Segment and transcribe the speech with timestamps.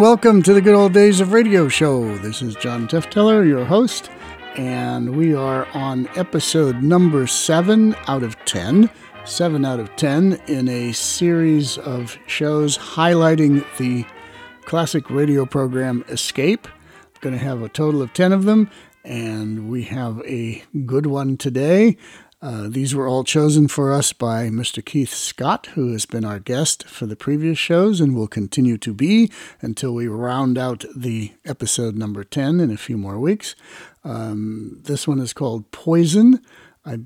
[0.00, 2.16] Welcome to the Good Old Days of Radio Show.
[2.16, 4.10] This is John Tefteller, your host,
[4.56, 8.88] and we are on episode number seven out of ten.
[9.26, 14.06] Seven out of ten in a series of shows highlighting the
[14.64, 16.66] classic radio program Escape.
[17.20, 18.70] Going to have a total of ten of them,
[19.04, 21.98] and we have a good one today.
[22.42, 24.82] Uh, these were all chosen for us by Mr.
[24.82, 28.94] Keith Scott, who has been our guest for the previous shows and will continue to
[28.94, 29.30] be
[29.60, 33.54] until we round out the episode number 10 in a few more weeks.
[34.04, 36.40] Um, this one is called Poison.
[36.82, 37.00] I,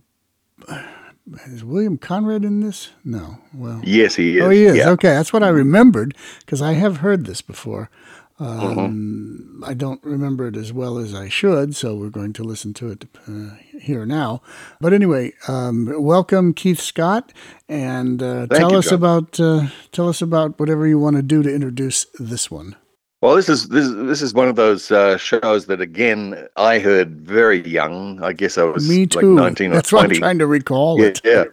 [1.46, 2.90] is William Conrad in this?
[3.04, 3.38] No.
[3.52, 4.44] Well, yes, he is.
[4.44, 4.76] Oh, he is.
[4.76, 4.90] Yeah.
[4.90, 7.90] Okay, that's what I remembered because I have heard this before.
[8.40, 8.78] Mm-hmm.
[8.78, 12.74] Um, I don't remember it as well as I should, so we're going to listen
[12.74, 14.42] to it uh, here now.
[14.80, 17.32] But anyway, um, welcome Keith Scott,
[17.68, 18.94] and uh, tell you, us John.
[18.94, 22.74] about uh, tell us about whatever you want to do to introduce this one.
[23.20, 26.80] Well, this is this is this is one of those uh, shows that again I
[26.80, 28.20] heard very young.
[28.20, 29.34] I guess I was Me like too.
[29.34, 31.20] nineteen or That's why I'm trying to recall yeah, it.
[31.24, 31.44] yeah,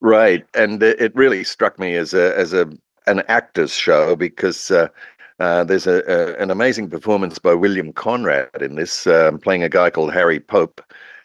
[0.00, 0.46] right.
[0.54, 2.70] And it it really struck me as a as a
[3.08, 4.70] an actor's show because
[5.40, 9.68] uh, there's a, a an amazing performance by William Conrad in this, um, playing a
[9.68, 10.80] guy called Harry Pope,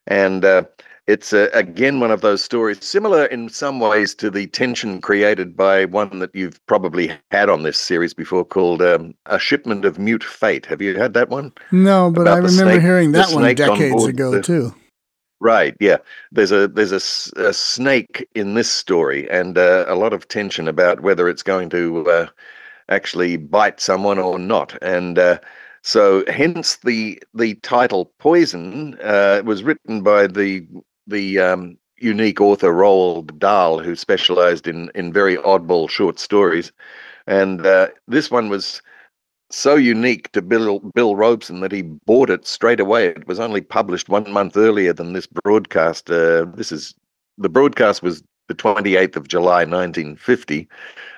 [0.08, 0.46] and.
[0.46, 0.64] Uh,
[1.08, 5.58] it's uh, again one of those stories, similar in some ways to the tension created
[5.58, 9.98] by one that you've probably had on this series before, called um, "A Shipment of
[9.98, 11.52] Mute Fate." Have you had that one?
[11.72, 14.76] No, but About I remember snake- hearing that one snake on decades ago the- too.
[15.42, 15.76] Right.
[15.80, 15.98] Yeah.
[16.32, 20.68] There's a there's a, a snake in this story, and uh, a lot of tension
[20.68, 22.28] about whether it's going to uh,
[22.92, 25.18] actually bite someone or not, and.
[25.18, 25.40] Uh,
[25.84, 30.68] so, hence the the title "Poison" uh, was written by the
[31.08, 36.72] the um, unique author Roald Dahl, who specialized in in very oddball short stories,
[37.26, 38.82] and uh, this one was
[39.50, 43.08] so unique to Bill Bill Robson that he bought it straight away.
[43.08, 46.10] It was only published one month earlier than this broadcast.
[46.10, 46.96] Uh, this is
[47.38, 50.68] the broadcast was the 28th of July 1950.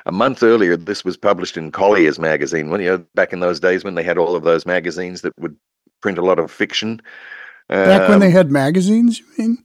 [0.06, 2.70] A month earlier, this was published in Collier's magazine.
[2.70, 5.34] When you know, back in those days when they had all of those magazines that
[5.40, 5.56] would
[6.02, 7.02] print a lot of fiction.
[7.70, 9.58] Back when Um, they had magazines, you mean?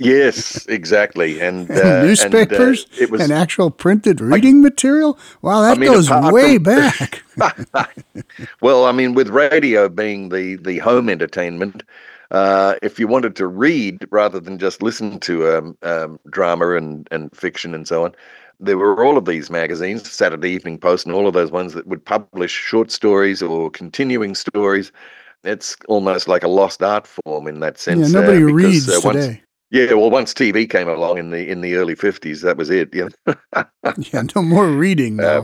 [0.00, 5.18] Yes, exactly, and, uh, And and, uh, newspapers it was and actual printed reading material.
[5.42, 7.24] Wow, that mean, goes way from- back.
[8.60, 11.82] well, I mean, with radio being the the home entertainment,
[12.30, 17.08] uh, if you wanted to read rather than just listen to um, um, drama and
[17.10, 18.14] and fiction and so on,
[18.60, 21.86] there were all of these magazines, Saturday Evening Post, and all of those ones that
[21.86, 24.90] would publish short stories or continuing stories.
[25.44, 28.12] It's almost like a lost art form in that sense.
[28.12, 29.42] yeah, uh, nobody because, reads uh, once- today.
[29.70, 32.88] Yeah, well, once TV came along in the in the early fifties, that was it.
[32.94, 33.64] You know?
[33.98, 35.20] Yeah, no more reading.
[35.22, 35.42] Uh,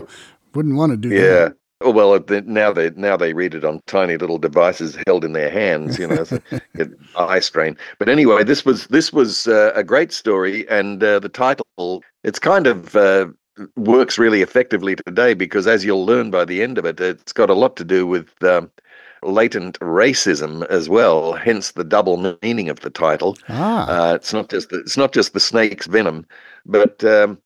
[0.54, 1.20] Wouldn't want to do Yeah.
[1.20, 1.56] that.
[1.84, 5.50] Oh, well, now they now they read it on tiny little devices held in their
[5.50, 5.98] hands.
[5.98, 6.40] You know, so
[7.18, 7.76] eye strain.
[7.98, 12.38] But anyway, this was this was uh, a great story, and uh, the title it's
[12.38, 13.26] kind of uh,
[13.76, 17.50] works really effectively today because, as you'll learn by the end of it, it's got
[17.50, 18.30] a lot to do with.
[18.42, 18.70] Um,
[19.22, 24.50] latent racism as well hence the double meaning of the title Ah, uh, it's not
[24.50, 26.26] just the, it's not just the snake's venom,
[26.66, 27.38] but um,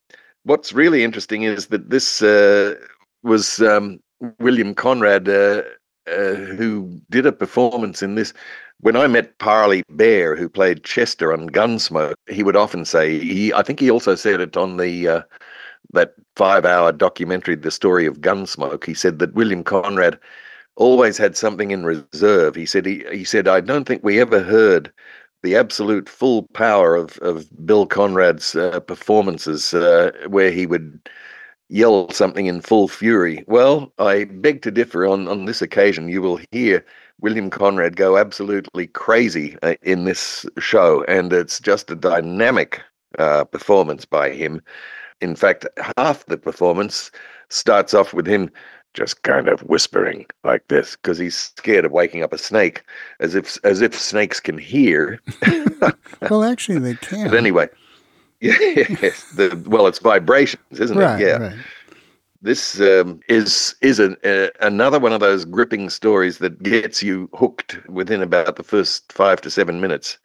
[0.42, 2.74] what's really interesting is that this uh,
[3.22, 4.00] was um,
[4.38, 5.62] William Conrad uh,
[6.06, 8.32] uh, who did a performance in this.
[8.80, 13.52] When I met Parley Baer, who played Chester on Gunsmoke, he would often say he.
[13.52, 15.22] I think he also said it on the uh,
[15.92, 20.18] that five-hour documentary, "The Story of Gunsmoke." He said that William Conrad
[20.76, 22.54] always had something in reserve.
[22.54, 24.92] He said he, he said I don't think we ever heard
[25.42, 31.00] the absolute full power of of Bill Conrad's uh, performances, uh, where he would
[31.68, 33.44] yell something in full fury.
[33.46, 35.06] Well, I beg to differ.
[35.06, 36.84] On on this occasion, you will hear
[37.20, 42.80] William Conrad go absolutely crazy uh, in this show, and it's just a dynamic
[43.18, 44.62] uh, performance by him.
[45.20, 45.66] In fact,
[45.96, 47.10] half the performance
[47.48, 48.50] starts off with him
[48.94, 52.82] just kind of whispering like this because he's scared of waking up a snake,
[53.20, 55.20] as if as if snakes can hear.
[56.30, 57.24] well, actually, they can.
[57.30, 57.68] But anyway,
[58.40, 61.26] yes, the well, it's vibrations, isn't right, it?
[61.26, 61.36] Yeah.
[61.38, 61.56] right.
[62.40, 67.28] This um, is is an, uh, another one of those gripping stories that gets you
[67.34, 70.18] hooked within about the first five to seven minutes,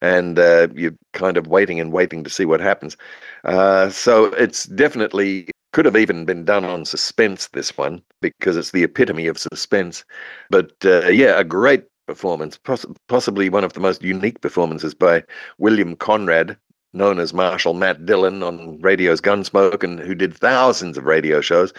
[0.00, 2.96] and uh, you're kind of waiting and waiting to see what happens.
[3.44, 7.48] Uh, so it's definitely could have even been done on suspense.
[7.48, 10.04] This one because it's the epitome of suspense.
[10.50, 15.24] But uh, yeah, a great performance, poss- possibly one of the most unique performances by
[15.58, 16.56] William Conrad,
[16.96, 21.72] known as Marshal Matt Dillon on radio's Gunsmoke, and who did thousands of radio shows.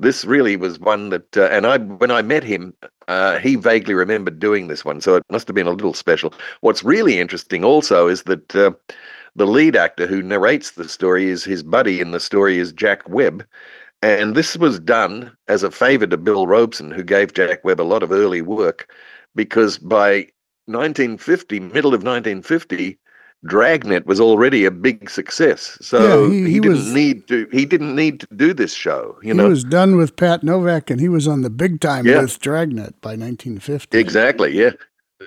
[0.00, 2.74] This really was one that, uh, and I when I met him,
[3.08, 6.34] uh, he vaguely remembered doing this one, so it must have been a little special.
[6.60, 8.72] What's really interesting also is that uh,
[9.36, 13.08] the lead actor who narrates the story is his buddy in the story is Jack
[13.08, 13.44] Webb.
[14.02, 17.82] And this was done as a favor to Bill Robson, who gave Jack Webb a
[17.82, 18.92] lot of early work,
[19.34, 20.28] because by
[20.66, 22.98] 1950, middle of 1950,
[23.46, 27.46] Dragnet was already a big success, so Yeah, he- he, he didn't was- need to.
[27.52, 29.16] He didn't need to do this show.
[29.22, 32.06] You he know was done with Pat Novak, and he was on the big time
[32.06, 32.22] Yeah.
[32.22, 33.98] with Dragnet by 1950.
[33.98, 34.56] exactly.
[34.56, 34.72] Yeah,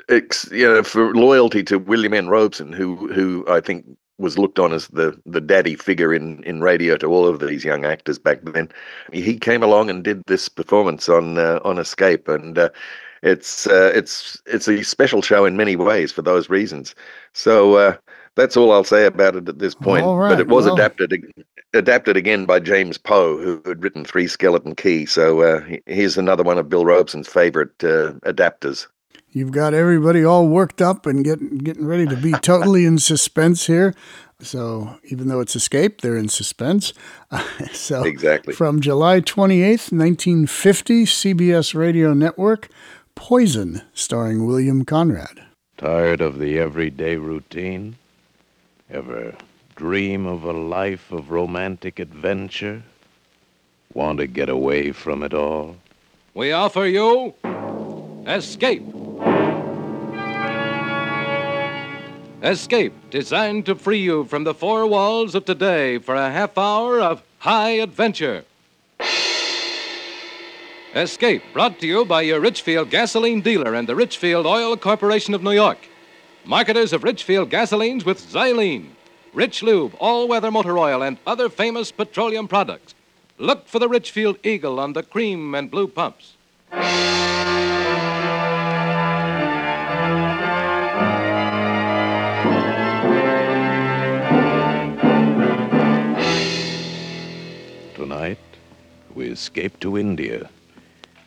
[0.10, 2.28] Ex, you know, for loyalty to William N.
[2.28, 3.86] Robson, who who I think
[4.20, 7.64] was looked on as the the daddy figure in in radio to all of these
[7.64, 8.68] young actors back then.
[9.14, 12.70] He came along and did this performance on uh, on Escape, and uh,
[13.24, 16.96] it's uh, it's it's a special show in many ways for those reasons.
[17.34, 17.96] So uh,
[18.38, 20.06] that's all I'll say about it at this point.
[20.06, 21.14] All But it was well- adapted
[21.74, 25.06] adapted again by James Poe, who had written Three Skeleton Key.
[25.06, 28.88] So uh, here's another one of Bill Robson's favorite uh, adapters.
[29.32, 33.68] You've got everybody all worked up and getting getting ready to be totally in suspense
[33.68, 33.94] here.
[34.40, 36.94] So even though it's escape, they're in suspense.
[37.74, 38.54] so Exactly.
[38.54, 42.70] from July 28th, 1950, CBS Radio Network,
[43.16, 45.44] Poison, starring William Conrad.
[45.78, 47.96] Tired of the everyday routine?
[48.90, 49.36] Ever
[49.76, 52.84] dream of a life of romantic adventure?
[53.94, 55.76] Want to get away from it all?
[56.34, 57.34] We offer you
[58.26, 58.84] Escape.
[62.42, 67.02] Escape, designed to free you from the four walls of today for a half hour
[67.02, 68.46] of high adventure.
[70.96, 75.44] Escape, brought to you by your Richfield gasoline dealer and the Richfield Oil Corporation of
[75.44, 75.78] New York.
[76.48, 78.92] Marketers of Richfield gasolines with Xylene,
[79.36, 82.96] Richlube, all weather motor oil, and other famous petroleum products.
[83.38, 86.38] Look for the Richfield Eagle on the cream and blue pumps.
[97.94, 98.40] Tonight,
[99.14, 100.50] we escape to India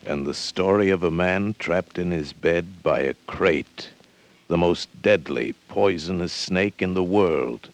[0.03, 3.89] and the story of a man trapped in his bed by a krait,
[4.51, 7.69] the most deadly, poisonous snake in the world,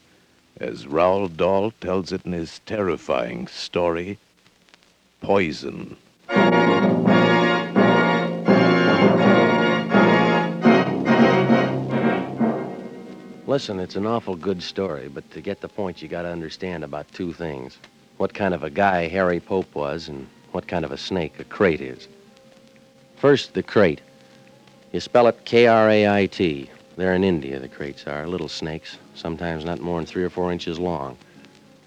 [0.59, 4.19] as Roald Dahl tells it in his terrifying story,
[5.19, 5.97] Poison.
[13.47, 16.83] Listen, it's an awful good story, but to get the point, you got to understand
[16.83, 17.79] about two things
[18.17, 21.43] what kind of a guy Harry Pope was, and what kind of a snake a
[21.43, 22.07] krait is.
[23.15, 23.97] First, the krait.
[24.97, 26.71] You spell it K R A I T.
[26.95, 28.25] They're in India, the kraits are.
[28.25, 31.15] Little snakes, sometimes not more than three or four inches long.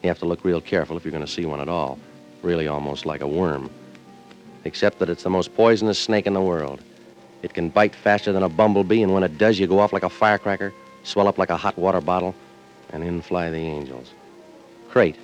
[0.00, 1.98] You have to look real careful if you're going to see one at all.
[2.42, 3.68] Really almost like a worm.
[4.64, 6.82] Except that it's the most poisonous snake in the world.
[7.42, 10.04] It can bite faster than a bumblebee, and when it does, you go off like
[10.04, 10.72] a firecracker,
[11.02, 12.32] swell up like a hot water bottle,
[12.90, 14.12] and in fly the angels.
[14.88, 15.16] Krait.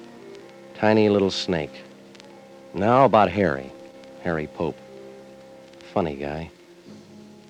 [0.75, 1.83] Tiny little snake.
[2.75, 3.71] Now about Harry.
[4.25, 4.76] Harry Pope.
[5.95, 6.50] Funny guy.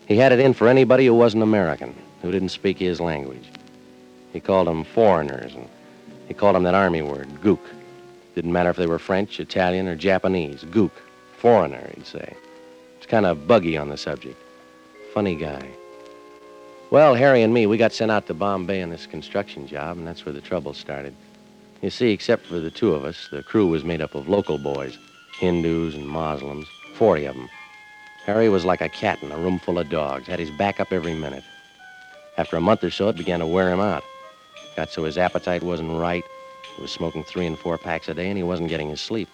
[0.06, 3.50] He had it in for anybody who wasn't American, who didn't speak his language.
[4.32, 5.68] He called them foreigners, and
[6.28, 7.60] he called them that army word, gook.
[8.34, 10.62] Didn't matter if they were French, Italian, or Japanese.
[10.64, 10.92] Gook.
[11.38, 12.34] Foreigner, he'd say.
[12.96, 14.36] It's kind of buggy on the subject.
[15.12, 15.68] Funny guy.
[16.90, 20.06] Well, Harry and me, we got sent out to Bombay on this construction job, and
[20.06, 21.14] that's where the trouble started.
[21.82, 24.58] You see, except for the two of us, the crew was made up of local
[24.58, 24.98] boys
[25.38, 27.48] Hindus and Muslims, 40 of them.
[28.26, 30.92] Harry was like a cat in a room full of dogs, had his back up
[30.92, 31.44] every minute.
[32.36, 34.02] After a month or so, it began to wear him out.
[34.74, 36.24] Got so his appetite wasn't right.
[36.74, 39.28] He was smoking three and four packs a day, and he wasn't getting his sleep.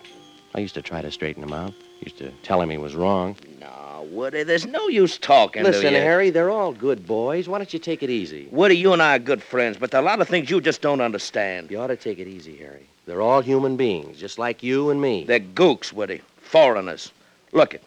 [0.54, 1.72] I used to try to straighten him out.
[2.02, 3.34] Used to tell him he was wrong.
[3.60, 5.96] No, Woody, there's no use talking Listen, to you.
[5.96, 7.48] Harry, they're all good boys.
[7.48, 8.46] Why don't you take it easy?
[8.50, 10.60] Woody, you and I are good friends, but there are a lot of things you
[10.60, 11.70] just don't understand.
[11.70, 12.86] You ought to take it easy, Harry.
[13.06, 15.24] They're all human beings, just like you and me.
[15.24, 16.20] They're gooks, Woody.
[16.42, 17.10] Foreigners.
[17.52, 17.82] Look it.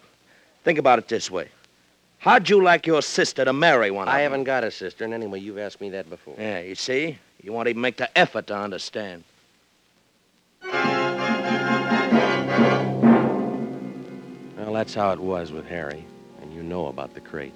[0.65, 1.47] Think about it this way.
[2.17, 4.31] How'd you like your sister to marry one of I them?
[4.31, 6.33] haven't got a sister, and anyway, you've asked me that before.
[6.39, 7.19] Yeah, you see?
[7.43, 9.23] You won't even make the effort to understand.
[14.57, 16.03] Well, that's how it was with Harry,
[16.41, 17.51] and you know about the krait.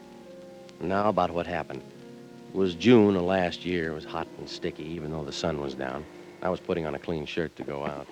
[0.80, 1.82] Now about what happened.
[2.54, 3.92] It was June of last year.
[3.92, 6.06] It was hot and sticky, even though the sun was down.
[6.44, 8.06] I was putting on a clean shirt to go out.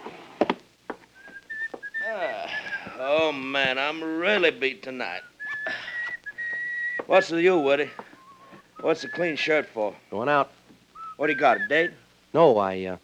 [2.99, 5.21] Oh, man, I'm really beat tonight.
[7.05, 7.91] What's with you, Woody?
[8.81, 9.93] What's the clean shirt for?
[10.09, 10.51] Going out?
[11.17, 11.91] What do you got, a date?
[12.33, 12.97] No, I uh,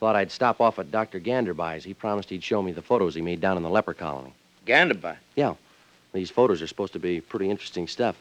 [0.00, 1.18] thought I'd stop off at Dr.
[1.18, 1.82] Ganderbai's.
[1.82, 4.34] He promised he'd show me the photos he made down in the leper colony.
[4.66, 5.16] Ganderbai.
[5.34, 5.54] Yeah.
[6.12, 8.16] These photos are supposed to be pretty interesting stuff.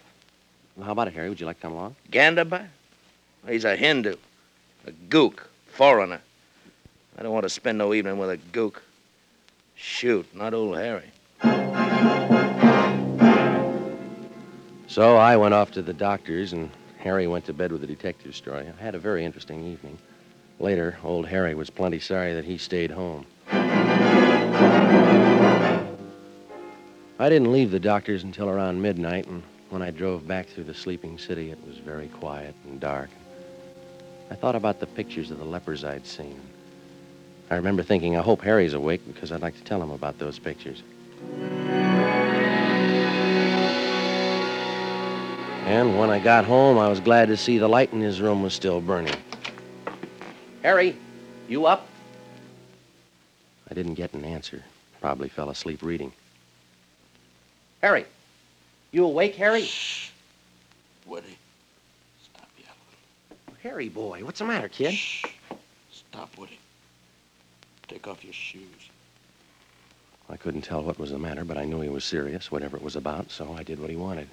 [0.82, 1.28] How about it, Harry?
[1.28, 1.96] Would you like to come along?
[2.10, 2.68] Ganderbai?
[3.48, 4.16] He's a Hindu.
[4.86, 5.40] A gook.
[5.74, 6.22] Foreigner.
[7.18, 8.78] I don't want to spend no evening with a gook.
[9.76, 11.12] Shoot, not old Harry.
[14.98, 18.36] So I went off to the doctor's, and Harry went to bed with the detective
[18.36, 18.68] story.
[18.68, 20.00] I had a very interesting evening.
[20.60, 23.28] Later, old Harry was plenty sorry that he stayed home.
[27.20, 30.74] I didn't leave the doctor's until around midnight, and when I drove back through the
[30.74, 33.10] sleeping city, it was very quiet and dark.
[34.32, 36.42] I thought about the pictures of the lepers I'd seen.
[37.52, 40.40] I remember thinking, I hope Harry's awake because I'd like to tell him about those
[40.40, 40.82] pictures.
[45.68, 48.42] And when I got home, I was glad to see the light in his room
[48.42, 49.16] was still burning.
[50.64, 50.96] Harry,
[51.48, 51.88] you up?
[53.70, 54.64] I didn't get an answer.
[55.02, 56.12] Probably fell asleep reading.
[57.82, 58.06] Harry,
[58.92, 59.70] you awake, Harry?
[61.06, 61.38] Woody,
[62.24, 63.60] stop yelling.
[63.62, 64.94] Harry, boy, what's the matter, kid?
[64.94, 65.26] Shh.
[65.92, 66.60] Stop, Woody.
[67.88, 68.90] Take off your shoes.
[70.30, 72.84] I couldn't tell what was the matter, but I knew he was serious, whatever it
[72.84, 74.28] was about, so I did what he wanted.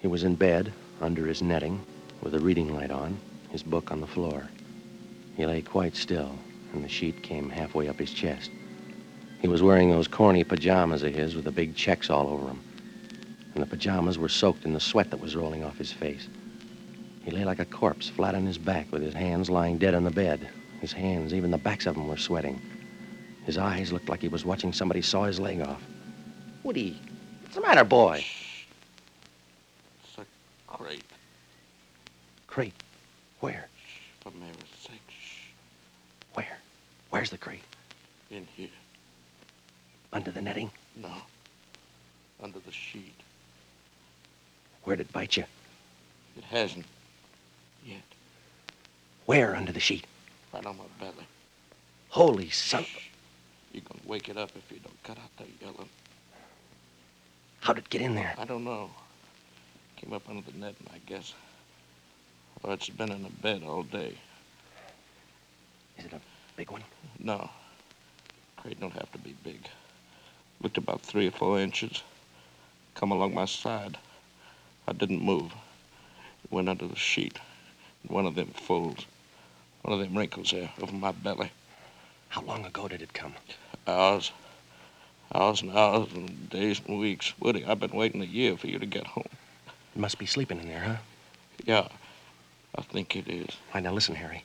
[0.00, 1.80] He was in bed, under his netting,
[2.22, 3.18] with a reading light on,
[3.50, 4.48] his book on the floor.
[5.36, 6.38] He lay quite still,
[6.72, 8.50] and the sheet came halfway up his chest.
[9.42, 12.60] He was wearing those corny pajamas of his with the big checks all over them,
[13.54, 16.28] and the pajamas were soaked in the sweat that was rolling off his face.
[17.24, 20.04] He lay like a corpse, flat on his back, with his hands lying dead on
[20.04, 20.48] the bed.
[20.80, 22.60] His hands, even the backs of them, were sweating.
[23.44, 25.82] His eyes looked like he was watching somebody saw his leg off.
[26.62, 27.00] Woody,
[27.42, 28.24] what's the matter, boy?
[30.04, 31.02] It's a krait.
[32.48, 32.72] Krait.
[33.40, 33.68] Where?
[34.20, 35.46] For Mary's sake, shh.
[36.34, 36.58] Where?
[37.10, 37.60] Where's the krait?
[38.30, 38.68] In here.
[40.12, 40.70] Under the netting?
[40.96, 41.12] No.
[42.42, 43.14] Under the sheet.
[44.84, 45.44] Where'd it bite you?
[46.36, 46.86] It hasn't.
[47.84, 48.02] Yet.
[49.26, 50.04] Where under the sheet?
[50.56, 51.26] Right on my belly.
[52.08, 52.86] Holy son.
[53.74, 55.90] You're gonna wake it up if you don't cut out that yelling.
[57.60, 58.34] How'd it get in there?
[58.38, 58.88] I don't know.
[59.96, 61.34] Came up under the net, I guess.
[62.62, 64.16] Or it's been in the bed all day.
[65.98, 66.20] Is it a
[66.56, 66.84] big one?
[67.18, 67.50] No.
[68.58, 69.60] Krait don't have to be big.
[70.62, 72.02] Looked about three or four inches.
[72.94, 73.98] Come along my side.
[74.88, 75.52] I didn't move.
[76.44, 77.38] It went under the sheet.
[78.08, 79.04] One of them folds.
[79.86, 81.52] One of them wrinkles there over my belly.
[82.30, 83.34] How long ago did it come?
[83.86, 84.32] Hours.
[85.32, 87.32] Hours and hours and days and weeks.
[87.38, 89.28] Woody, I've been waiting a year for you to get home.
[89.94, 90.96] It must be sleeping in there, huh?
[91.64, 91.86] Yeah,
[92.74, 93.46] I think it is.
[93.46, 94.42] All right, now listen, Harry.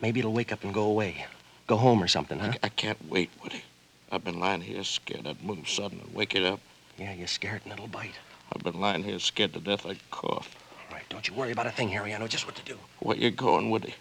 [0.00, 1.26] Maybe it'll wake up and go away.
[1.66, 2.54] Go home or something, huh?
[2.62, 3.64] I can't wait, Woody.
[4.10, 6.60] I've been lying here scared I'd move sudden and wake it up.
[6.96, 8.14] Yeah, you're scared and it'll bite.
[8.50, 10.56] I've been lying here scared to death I'd cough.
[10.88, 12.14] All right, don't you worry about a thing, Harry.
[12.14, 12.78] I know just what to do.
[13.00, 13.94] Where you going, Woody?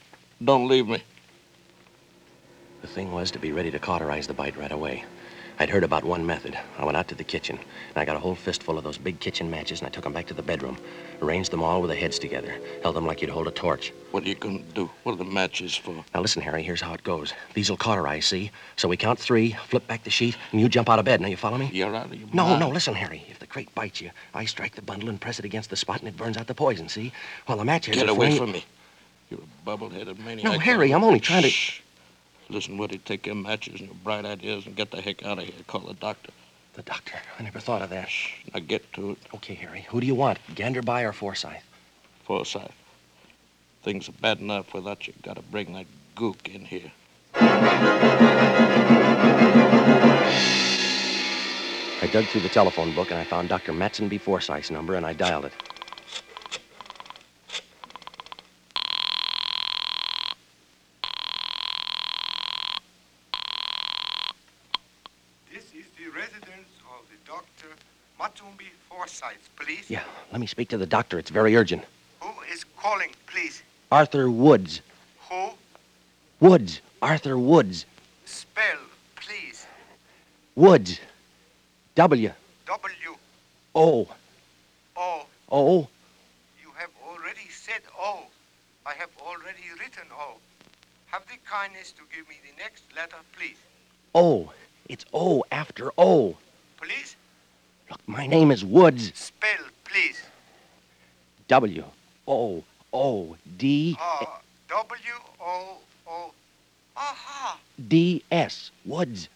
[0.44, 1.04] Don't leave me.
[2.82, 5.04] The thing was to be ready to cauterize the bite right away.
[5.60, 6.56] I'd heard about one method.
[6.78, 9.20] I went out to the kitchen, and I got a whole fistful of those big
[9.20, 10.78] kitchen matches, and I took them back to the bedroom,
[11.20, 12.54] arranged them all with the heads together,
[12.84, 13.92] held them like you'd hold a torch.
[14.12, 14.92] What are you gonna do?
[15.02, 16.06] What are the matches for?
[16.14, 17.34] Now listen, Harry, here's how it goes.
[17.56, 18.52] These'll cauterize, see?
[18.76, 21.20] So we count three, flip back the sheet, and you jump out of bed.
[21.22, 21.72] Now you follow me?
[21.74, 22.60] You're out of your No, mind.
[22.60, 23.26] no, listen, Harry.
[23.28, 26.02] If the krait bites you, I strike the bundle and press it against the spot,
[26.02, 27.12] and it burns out the poison, see?
[27.48, 28.64] While the matches Get away from me.
[29.30, 30.46] You're a bubble-headed maniac.
[30.46, 31.82] No, Harry, I'm only trying to- Shh.
[32.50, 35.44] Listen, Woody, take your matches and your bright ideas and get the heck out of
[35.44, 35.54] here.
[35.68, 36.32] Call the doctor.
[36.76, 37.16] The doctor.
[37.38, 38.10] I never thought of that.
[38.10, 38.32] Shh.
[38.54, 39.18] Now get to it.
[39.36, 39.86] Okay, Harry.
[39.90, 40.40] Who do you want?
[40.56, 41.64] Ganderbai or Forsyth?
[42.24, 42.72] Forsyth.
[43.84, 45.14] Things are bad enough without you.
[45.24, 46.92] Gotta bring that gook in here.
[52.00, 53.74] I dug through the telephone book and I found Dr.
[53.74, 54.18] Matson B.
[54.18, 55.54] Forsyth's number and I dialed it.
[65.52, 67.68] This is the residence of the Dr.
[69.22, 69.90] Matumbi please.
[69.90, 71.20] Yeah, let me speak to the doctor.
[71.20, 71.84] It's very urgent.
[72.22, 73.64] Who is calling, please?
[73.92, 74.82] Arthur Woods.
[75.30, 75.50] Who?
[76.40, 76.82] Woods.
[77.02, 77.86] Arthur Woods.
[78.26, 78.80] Spell,
[79.16, 79.66] please.
[80.56, 81.00] Woods.
[81.96, 82.32] W.
[82.66, 83.16] W
[83.76, 84.08] O.
[84.96, 85.26] O.
[85.52, 85.88] O.
[86.62, 88.24] You have already said O.
[88.86, 90.36] I have already written O.
[91.08, 93.58] Have the kindness to give me the next letter, please.
[94.16, 94.52] O.
[94.90, 96.38] It's O after O.
[96.80, 97.16] Please?
[97.90, 99.12] Look, my name is Woods.
[99.16, 99.50] Spell,
[99.86, 100.22] please.
[101.48, 101.84] W.
[102.28, 102.64] O.
[102.94, 103.98] O D
[104.70, 105.78] W O
[106.08, 106.32] O.
[106.96, 107.60] Aha!
[107.88, 108.72] D S.
[108.86, 109.30] Woods.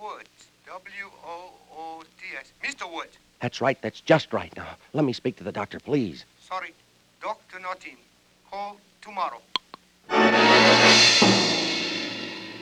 [0.00, 0.28] Woods.
[0.66, 2.52] W O O D S.
[2.62, 2.90] Mr.
[2.90, 3.16] Woods.
[3.40, 3.80] That's right.
[3.82, 4.54] That's just right.
[4.56, 6.24] Now, let me speak to the doctor, please.
[6.40, 6.72] Sorry,
[7.20, 7.96] doctor not in.
[8.50, 9.40] Call tomorrow.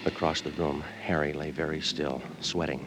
[0.06, 2.86] Across the room, Harry lay very still, sweating,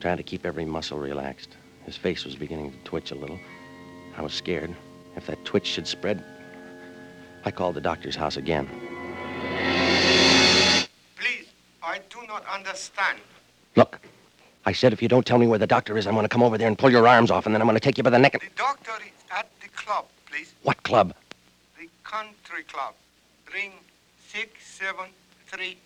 [0.00, 1.56] trying to keep every muscle relaxed.
[1.84, 3.38] His face was beginning to twitch a little.
[4.16, 4.74] I was scared.
[5.16, 6.24] If that twitch should spread,
[7.44, 8.68] I called the doctor's house again.
[11.16, 11.46] Please,
[11.82, 13.18] I do not understand.
[13.76, 13.98] Look,
[14.66, 16.42] I said if you don't tell me where the doctor is, I'm going to come
[16.42, 18.10] over there and pull your arms off, and then I'm going to take you by
[18.10, 18.42] the neck and.
[18.42, 20.52] The doctor is at the club, please.
[20.62, 21.14] What club?
[21.78, 22.94] The country club.
[23.52, 23.72] Ring
[24.28, 25.06] six seven
[25.46, 25.78] three.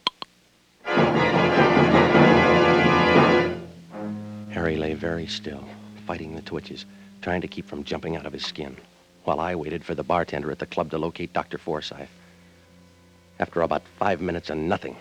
[4.51, 5.65] Harry lay very still,
[6.07, 6.85] fighting the twitches,
[7.23, 8.77] trying to keep from jumping out of his skin,
[9.25, 11.59] while I waited for the bartender at the club to locate Dr.
[11.59, 12.09] Forsyth.
[13.41, 14.97] After about five minutes and nothing,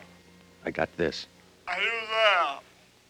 [0.65, 1.27] I got this.
[1.67, 2.59] Are you there?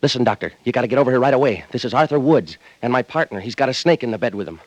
[0.01, 1.63] Listen, Doctor, you got to get over here right away.
[1.71, 3.39] This is Arthur Woods, and my partner.
[3.39, 4.59] He's got a snake in the bed with him.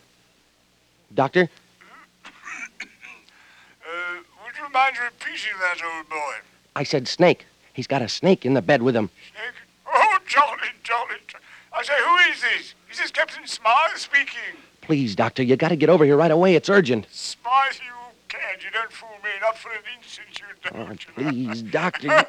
[1.15, 1.49] Doctor?
[3.89, 6.35] Uh, would you mind repeating that, old boy?
[6.75, 7.47] I said snake.
[7.73, 9.11] He's got a snake in the bed with him.
[9.31, 9.66] Snake?
[10.27, 11.17] Oh, jolly, jolly.
[11.73, 12.75] I say, who is this?
[12.91, 14.57] Is this Captain Smythe speaking?
[14.81, 16.55] Please, Doctor, you got to get over here right away.
[16.55, 17.07] It's urgent.
[17.11, 17.93] Smythe, you
[18.29, 18.63] can't.
[18.63, 19.31] You don't fool me.
[19.41, 21.07] Not for an instant, you Oh, don't.
[21.15, 22.09] please, Doctor.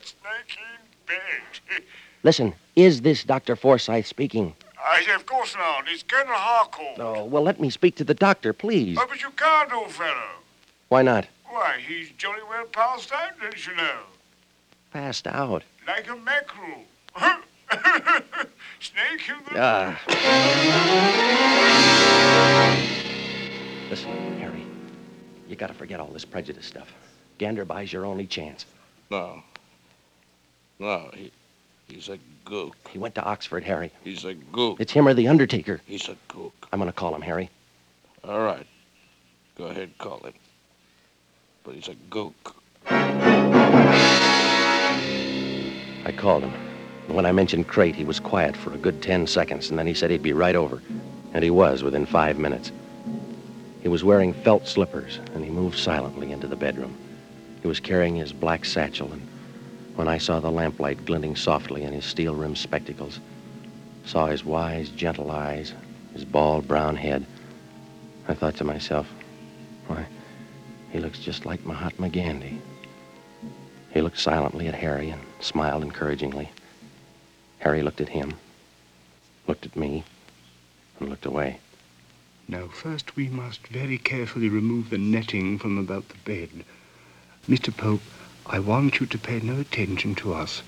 [0.00, 1.82] Snake in bed.
[2.22, 3.56] Listen, is this Dr.
[3.56, 4.54] Forsyth speaking?
[4.84, 5.84] I say, of course not.
[5.88, 6.98] It's Colonel Harcourt.
[6.98, 8.96] Oh, well, let me speak to the doctor, please.
[9.00, 10.30] Oh, but you can't, old fellow.
[10.88, 11.26] Why not?
[11.46, 13.98] Why, he's jolly well passed out, don't you know?
[14.92, 15.62] Passed out.
[15.86, 16.84] Like a mackerel.
[18.80, 19.60] Snake in the...
[19.60, 20.00] Ah.
[23.90, 24.64] Listen, Harry,
[25.48, 26.92] you got to forget all this prejudice stuff.
[27.38, 28.66] Ganderbai's your only chance.
[29.10, 29.42] No.
[30.78, 31.32] No, he,
[31.88, 32.74] he's a gook.
[32.90, 33.90] He went to Oxford, Harry.
[34.04, 34.76] He's a gook.
[34.78, 35.80] It's him or the Undertaker.
[35.86, 36.52] He's a gook.
[36.72, 37.50] I'm going to call him, Harry.
[38.24, 38.66] All right.
[39.56, 40.34] Go ahead, call him.
[41.64, 42.34] But he's a gook.
[46.04, 46.67] I called him.
[47.08, 49.94] When I mentioned krait, he was quiet for a good 10 seconds, and then he
[49.94, 50.82] said he'd be right over.
[51.32, 52.70] And he was within five minutes.
[53.82, 56.94] He was wearing felt slippers, and he moved silently into the bedroom.
[57.62, 59.26] He was carrying his black satchel, and
[59.96, 63.20] when I saw the lamplight glinting softly in his steel-rimmed spectacles,
[64.04, 65.72] saw his wise, gentle eyes,
[66.12, 67.24] his bald brown head,
[68.28, 69.10] I thought to myself,
[69.86, 70.06] why,
[70.90, 72.60] he looks just like Mahatma Gandhi.
[73.92, 76.50] He looked silently at Harry and smiled encouragingly.
[77.60, 78.34] Harry looked at him,
[79.46, 80.04] looked at me,
[80.98, 81.58] and looked away.
[82.46, 86.64] Now, first we must very carefully remove the netting from about the bed.
[87.48, 87.76] Mr.
[87.76, 88.02] Pope,
[88.46, 90.62] I want you to pay no attention to us.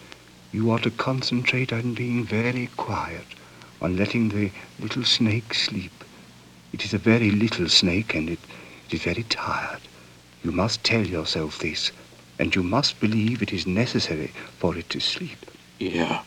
[0.53, 3.27] You are to concentrate on being very quiet,
[3.81, 6.05] on letting the little snake sleep.
[6.73, 8.41] It is a very little snake, and it,
[8.89, 9.81] it is very tired.
[10.43, 11.93] You must tell yourself this,
[12.39, 15.47] and you must believe it is necessary for it to sleep.
[15.79, 16.23] Yeah.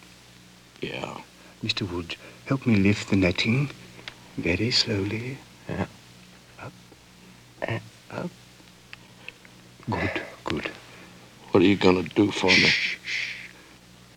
[0.84, 1.18] Yeah.
[1.64, 1.90] Mr.
[1.90, 3.70] Wood, help me lift the netting
[4.38, 5.38] very slowly.
[5.70, 5.86] Yeah.
[6.62, 6.74] Up.
[7.62, 8.30] And up.
[9.90, 10.72] Good, good.
[11.52, 12.68] What are you going to do for me?
[12.68, 13.34] Shh, shh.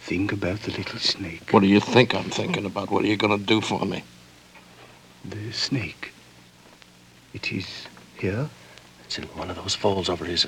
[0.00, 1.52] Think about the little snake.
[1.52, 2.90] What do you think I'm thinking about?
[2.90, 4.02] What are you going to do for me?
[5.24, 6.12] The snake.
[7.32, 7.86] It is
[8.18, 8.48] here.
[9.04, 10.46] It's in one of those folds over his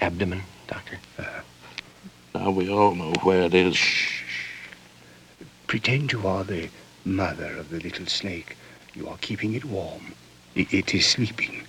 [0.00, 0.98] abdomen, Doctor.
[1.16, 1.42] Uh-huh.
[2.34, 3.78] Now we all know where it is.
[5.72, 6.68] Pretend you are the
[7.06, 8.58] mother of the little snake.
[8.92, 10.14] You are keeping it warm.
[10.54, 11.62] I- it is sleeping.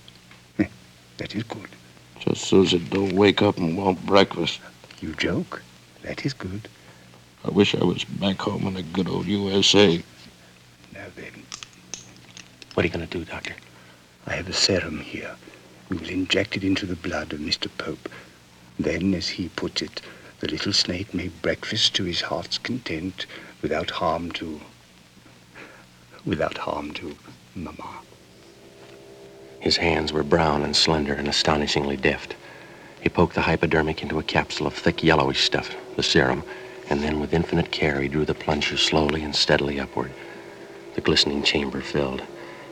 [1.16, 1.70] That is good.
[2.20, 4.60] Just so it don't wake up and want breakfast.
[5.00, 5.62] You joke.
[6.02, 6.68] That is good.
[7.46, 9.96] I wish I was back home in the good old USA.
[10.92, 11.32] Now then,
[12.74, 13.54] What are you going to do, Doctor?
[14.26, 15.34] I have a serum here.
[15.88, 17.68] We will inject it into the blood of Mr.
[17.78, 18.10] Pope.
[18.78, 20.02] Then, as he puts it,
[20.40, 23.26] the little snake may breakfast to his heart's content
[23.62, 24.60] without harm to.
[26.26, 27.16] without harm to
[27.54, 28.00] Mama.
[29.60, 32.34] His hands were brown and slender and astonishingly deft.
[33.00, 36.42] He poked the hypodermic into a capsule of thick yellowish stuff, the serum,
[36.90, 40.12] and then with infinite care he drew the plunger slowly and steadily upward.
[40.94, 42.22] The glistening chamber filled.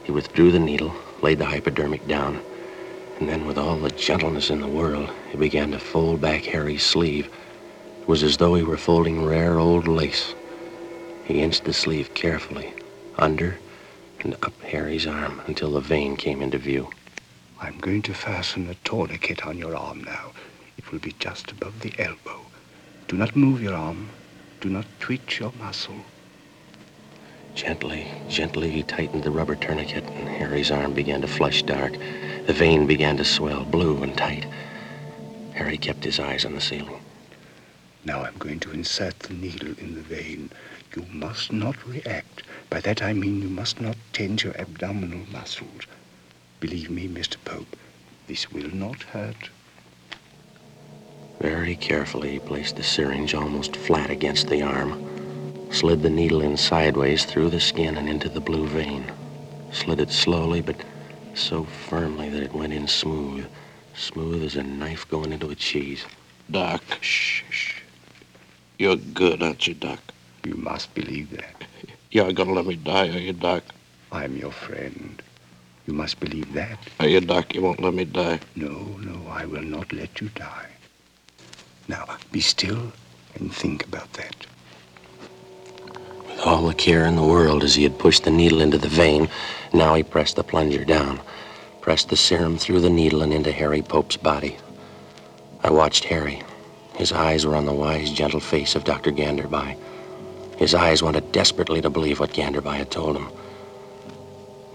[0.05, 2.41] He withdrew the needle, laid the hypodermic down,
[3.19, 6.83] and then with all the gentleness in the world, he began to fold back Harry's
[6.83, 7.29] sleeve.
[8.03, 10.35] It was as though he were folding rare old lace.
[11.25, 12.75] He inched the sleeve carefully,
[13.17, 13.59] under
[14.21, 16.91] and up Harry's arm until the vein came into view.
[17.61, 20.33] I'm going to fasten a tourniquet on your arm now.
[20.77, 22.41] It will be just above the elbow.
[23.07, 24.11] Do not move your arm.
[24.61, 26.05] Do not twitch your muscle.
[27.55, 31.93] Gently, gently, he tightened the rubber tourniquet, and Harry's arm began to flush dark.
[32.47, 34.47] The vein began to swell, blue and tight.
[35.55, 37.02] Harry kept his eyes on the ceiling.
[38.05, 40.51] Now I'm going to insert the needle in the vein.
[40.97, 42.43] You must not react.
[42.69, 45.87] By that I mean you must not tense your abdominal muscles.
[46.59, 47.37] Believe me, Mr.
[47.45, 47.77] Pope,
[48.27, 49.51] this will not hurt.
[51.41, 55.05] Very carefully, he placed the syringe almost flat against the arm,
[55.71, 59.11] slid the needle in sideways through the skin and into the blue vein.
[59.73, 60.77] Slid it slowly, but
[61.35, 63.47] so firmly that it went in smooth,
[63.95, 66.05] smooth as a knife going into a cheese.
[66.51, 67.82] Doc, shh, shh.
[68.79, 70.01] You're good, aren't you, Doc?
[70.45, 71.65] You must believe that.
[72.11, 73.63] You're gonna let me die, are you, Doc?
[74.11, 75.23] I'm your friend.
[75.87, 76.79] You must believe that.
[77.01, 77.55] Are you, Doc?
[77.55, 78.41] You won't let me die.
[78.55, 80.69] No, no, I will not let you die.
[81.89, 82.93] Now, be still
[83.35, 84.47] and think about that.
[86.29, 88.89] With all the care in the world as he had pushed the needle into the
[88.89, 89.29] vein,
[89.73, 91.21] now he pressed the plunger down,
[91.81, 94.57] pressed the serum through the needle and into Harry Pope's body.
[95.65, 96.43] I watched Harry.
[96.97, 99.11] His eyes were on the wise, gentle face of Dr.
[99.11, 99.77] Ganderbai.
[100.57, 103.29] His eyes wanted desperately to believe what Ganderbai had told him.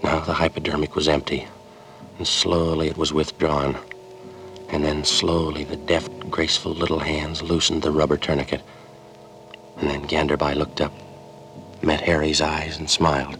[0.02, 1.46] Now the hypodermic was empty,
[2.18, 3.76] and slowly it was withdrawn.
[4.70, 8.62] And then slowly the deft, graceful little hands loosened the rubber tourniquet.
[9.78, 10.92] And then Ganderbai looked up,
[11.82, 13.38] met Harry's eyes, and smiled.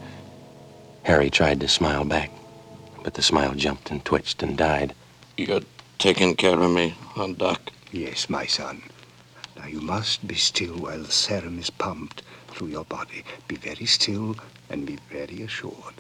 [1.03, 2.31] Harry tried to smile back,
[3.03, 4.95] but the smile jumped and twitched and died.
[5.37, 5.62] You're
[5.99, 7.73] taking care of me, huh, Doc?
[7.92, 8.83] Yes, my son.
[9.57, 13.24] Now you must be still while the serum is pumped through your body.
[13.46, 14.37] Be very still
[14.68, 15.94] and be very assured.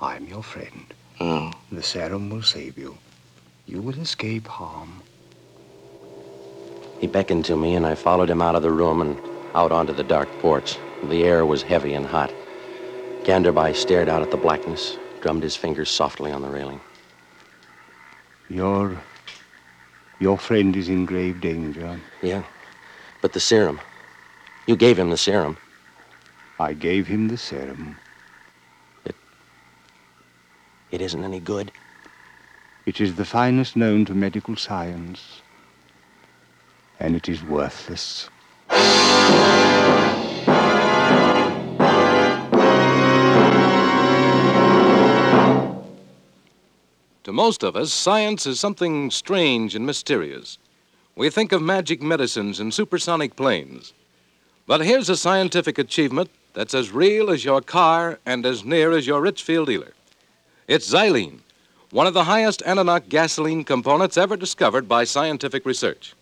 [0.00, 0.92] I'm your friend.
[1.20, 1.52] Oh.
[1.70, 2.98] The serum will save you.
[3.66, 5.02] You will escape harm.
[6.98, 9.18] He beckoned to me, and I followed him out of the room and
[9.54, 10.76] out onto the dark porch.
[11.04, 12.32] The air was heavy and hot.
[13.22, 16.80] Ganderbai stared out at the blackness, drummed his fingers softly on the railing.
[18.48, 19.00] Your.
[20.20, 21.98] Your friend is in grave danger.
[22.22, 22.44] Yeah,
[23.22, 23.80] but the serum.
[24.66, 25.56] You gave him the serum.
[26.58, 27.96] I gave him the serum.
[29.06, 29.16] It.
[30.90, 31.72] It isn't any good.
[32.84, 35.40] It is the finest known to medical science.
[36.98, 38.28] And it is worthless.
[47.24, 50.58] To most of us, science is something strange and mysterious.
[51.16, 53.92] We think of magic medicines and supersonic planes.
[54.66, 59.06] But here's a scientific achievement that's as real as your car and as near as
[59.06, 59.92] your Richfield dealer.
[60.66, 61.40] It's xylene,
[61.90, 66.14] one of the highest antiknock gasoline components ever discovered by scientific research.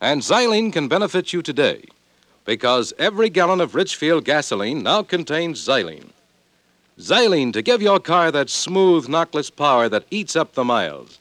[0.00, 1.84] And xylene can benefit you today
[2.44, 6.10] because every gallon of Richfield gasoline now contains xylene.
[6.98, 11.18] Xylene to give your car that smooth, knockless power that eats up the miles.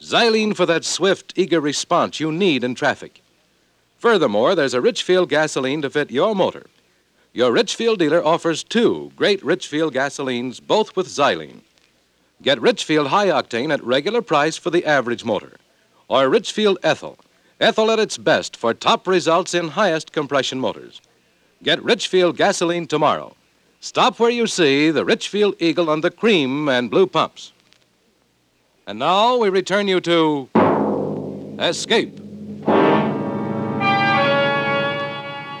[0.00, 3.22] Xylene for that swift, eager response you need in traffic.
[3.98, 6.64] Furthermore, there's a Richfield gasoline to fit your motor.
[7.34, 11.60] Your Richfield dealer offers two great Richfield gasolines, both with xylene.
[12.40, 15.52] Get Richfield High Octane at regular price for the average motor,
[16.08, 17.18] or Richfield Ethyl,
[17.60, 21.02] ethyl at its best for top results in highest compression motors.
[21.62, 23.36] Get Richfield gasoline tomorrow.
[23.84, 27.52] Stop where you see the Richfield Eagle on the cream and blue pumps.
[28.86, 30.48] And now we return you to
[31.58, 32.16] Escape.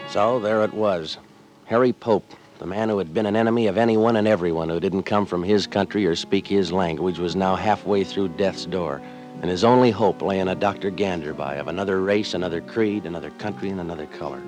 [0.08, 1.18] So there it was.
[1.64, 5.02] Harry Pope, the man who had been an enemy of anyone and everyone who didn't
[5.02, 9.02] come from his country or speak his language, was now halfway through death's door.
[9.40, 10.92] And his only hope lay in a Dr.
[10.92, 14.40] Ganderbai of another race, another creed, another country, and another color.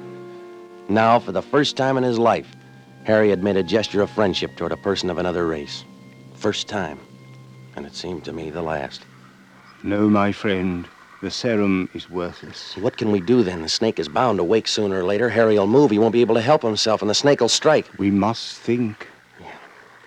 [0.88, 2.54] Now, for the first time in his life,
[3.04, 5.84] Harry had made a gesture of friendship toward a person of another race.
[6.34, 6.98] First time.
[7.76, 9.02] And it seemed to me the last.
[9.82, 10.88] No, my friend.
[11.20, 12.76] The serum is worthless.
[12.76, 13.62] What can we do then?
[13.62, 15.28] The snake is bound to wake sooner or later.
[15.28, 15.90] Harry'll move.
[15.90, 17.86] He won't be able to help himself, and the snake will strike.
[17.98, 19.08] We must think.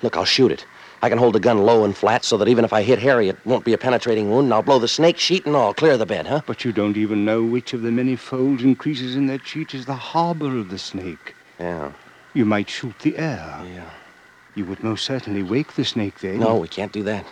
[0.01, 0.65] Look, I'll shoot it.
[1.01, 3.29] I can hold the gun low and flat so that even if I hit Harry,
[3.29, 5.97] it won't be a penetrating wound, and I'll blow the snake sheet and all, clear
[5.97, 6.41] the bed, huh?
[6.47, 9.75] But you don't even know which of the many folds and creases in that sheet
[9.75, 11.35] is the harbor of the snake.
[11.59, 11.91] Yeah.
[12.37, 13.63] You might shoot the air.
[13.65, 13.89] Yeah.
[14.53, 16.39] You would most certainly wake the snake then.
[16.39, 17.25] No, we can't do that.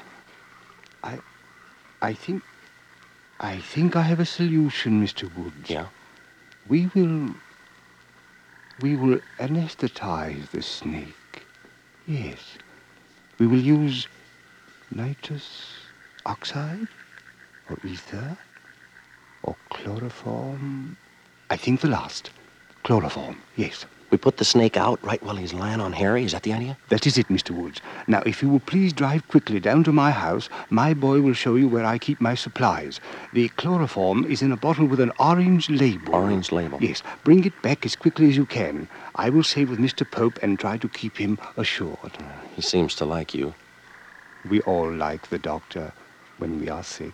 [1.04, 1.20] I
[2.02, 2.42] I think.
[3.40, 5.24] I think I have a solution, Mr.
[5.38, 5.70] Woods.
[5.70, 5.90] Yeah?
[6.68, 7.36] We will.
[8.82, 11.46] We will anesthetize the snake.
[12.08, 12.58] Yes.
[13.38, 14.08] We will use
[14.90, 15.48] nitrous
[16.26, 16.88] oxide?
[17.70, 18.38] Or ether?
[19.44, 20.98] Or chloroform?
[21.52, 22.32] I think the last.
[22.84, 23.86] Chloroform, yes.
[24.12, 26.24] We put the snake out right while he's lying on Harry.
[26.24, 26.78] Is that the idea?
[26.90, 27.52] That is it, Mr.
[27.52, 27.82] Woods.
[28.08, 31.56] Now, if you will please drive quickly down to my house, my boy will show
[31.56, 33.00] you where I keep my supplies.
[33.34, 36.16] The chloroform is in a bottle with an orange label.
[36.16, 36.78] Orange label?
[36.82, 37.02] Yes.
[37.24, 38.88] Bring it back as quickly as you can.
[39.16, 40.10] I will say with Mr.
[40.10, 41.98] Pope and try to keep him assured.
[42.04, 42.24] Uh,
[42.56, 43.54] he seems to like you.
[44.48, 45.92] We all like the doctor
[46.38, 47.14] when we are sick.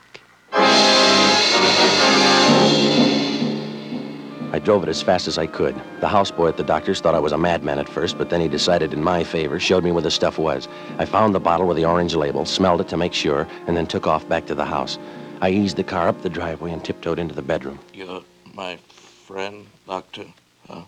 [4.54, 5.76] I drove it as fast as I could.
[6.02, 8.50] The houseboy at the doctor's thought I was a madman at first, but then he
[8.50, 10.68] decided in my favor, showed me where the stuff was.
[10.98, 13.88] I found the bottle with the orange label, smelled it to make sure, and then
[13.88, 15.00] took off back to the house.
[15.40, 17.80] I eased the car up the driveway and tiptoed into the bedroom.
[17.94, 20.26] You're my friend, Doctor?
[20.68, 20.84] Huh?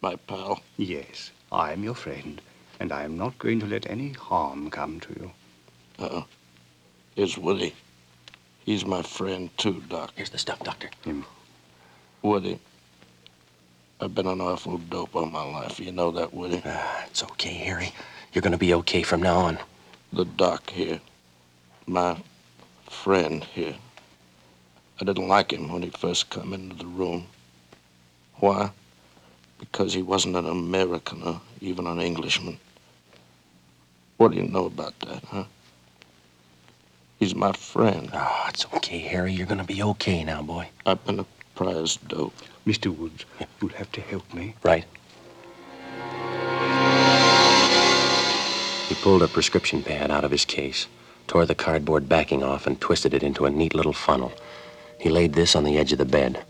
[0.00, 0.62] My pal?
[0.78, 2.40] Yes, I am your friend,
[2.80, 5.30] and I am not going to let any harm come to you.
[5.98, 6.22] Uh-uh.
[7.16, 7.74] Here's Woody.
[8.64, 10.12] He's my friend, too, Doc.
[10.16, 10.88] Here's the stuff, Doctor.
[11.04, 11.26] Him.
[12.22, 12.58] Woody,
[13.98, 15.80] I've been an awful dope all my life.
[15.80, 16.60] You know that, Woody?
[16.66, 17.94] Ah, it's okay, Harry.
[18.32, 19.58] You're gonna be okay from now on.
[20.12, 21.00] The doc here,
[21.86, 22.18] my
[22.90, 23.74] friend here,
[25.00, 27.26] I didn't like him when he first come into the room.
[28.36, 28.70] Why?
[29.58, 32.58] Because he wasn't an American or even an Englishman.
[34.18, 35.44] What do you know about that, huh?
[37.18, 38.10] He's my friend.
[38.12, 39.32] Ah, it's okay, Harry.
[39.32, 40.68] You're gonna be okay now, boy.
[40.84, 41.26] I've been a
[41.60, 42.32] prize dope.
[42.66, 42.86] Mr.
[42.96, 43.26] Woods,
[43.60, 44.54] you'll have to help me.
[44.62, 44.86] Right.
[48.88, 50.86] He pulled a prescription pad out of his case,
[51.26, 54.32] tore the cardboard backing off, and twisted it into a neat little funnel.
[54.98, 56.42] He laid this on the edge of the bed.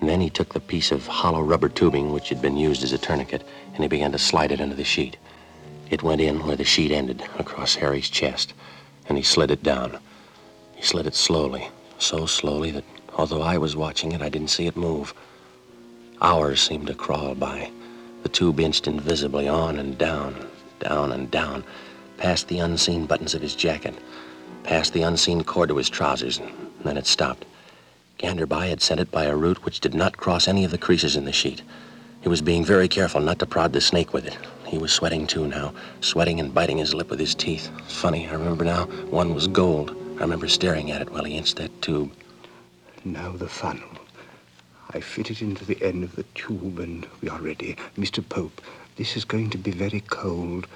[0.00, 2.92] And then he took the piece of hollow rubber tubing which had been used as
[2.92, 5.16] a tourniquet, and he began to slide it under the sheet.
[5.90, 8.52] It went in where the sheet ended, across Harry's chest,
[9.08, 9.98] and he slid it down.
[10.74, 12.84] He slid it slowly, so slowly that
[13.20, 15.12] although I was watching it, I didn't see it move.
[16.22, 17.70] Hours seemed to crawl by.
[18.22, 21.62] The tube inched invisibly on and down, down and down,
[22.16, 23.94] past the unseen buttons of his jacket,
[24.62, 26.50] past the unseen cord to his trousers, and
[26.82, 27.44] then it stopped.
[28.18, 31.14] Ganderbai had sent it by a route which did not cross any of the creases
[31.14, 31.60] in the sheet.
[32.22, 34.38] He was being very careful not to prod the snake with it.
[34.64, 37.70] He was sweating too now, sweating and biting his lip with his teeth.
[37.86, 39.90] Funny, I remember now, one was gold.
[40.16, 42.10] I remember staring at it while he inched that tube.
[43.04, 43.88] Now the funnel.
[44.90, 47.76] I fit it into the end of the tube and we are ready.
[47.96, 48.26] Mr.
[48.28, 48.60] Pope,
[48.96, 50.66] this is going to be very cold.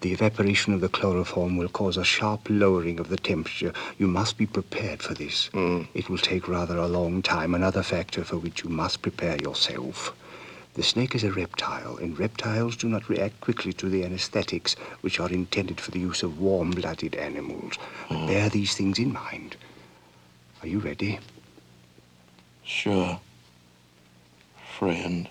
[0.00, 3.72] The evaporation of the chloroform will cause a sharp lowering of the temperature.
[3.98, 5.48] You must be prepared for this.
[5.54, 5.88] Mm.
[5.92, 10.14] It will take rather a long time, another factor for which you must prepare yourself.
[10.74, 15.18] The snake is a reptile, and reptiles do not react quickly to the anesthetics which
[15.18, 17.74] are intended for the use of warm-blooded animals.
[18.08, 19.56] But bear these things in mind.
[20.62, 21.18] Are you ready?
[22.64, 23.18] Sure.
[24.78, 25.28] Friend.